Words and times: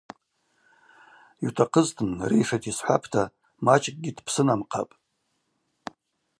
Йутахъызтын, 1.43 2.11
рейшата 2.29 2.67
йсхӏвапӏта, 2.69 3.23
мачӏкӏгьи 3.65 4.15
дпсынамхъапӏ. 4.17 4.93